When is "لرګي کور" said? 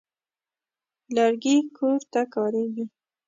1.15-1.99